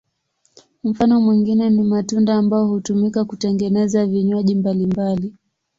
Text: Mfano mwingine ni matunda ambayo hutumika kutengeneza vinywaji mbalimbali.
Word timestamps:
Mfano 0.83 1.21
mwingine 1.21 1.69
ni 1.69 1.83
matunda 1.83 2.35
ambayo 2.35 2.67
hutumika 2.67 3.25
kutengeneza 3.25 4.05
vinywaji 4.05 4.55
mbalimbali. 4.55 5.33